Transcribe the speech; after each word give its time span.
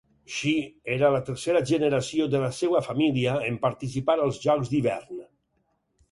Shea 0.35 0.61
era 0.93 1.09
la 1.15 1.17
tercera 1.25 1.59
generació 1.71 2.25
de 2.35 2.41
la 2.43 2.49
seva 2.59 2.81
família 2.87 3.35
en 3.49 3.59
participar 3.67 4.15
als 4.23 4.41
jocs 4.47 4.73
d'hivern. 4.73 5.21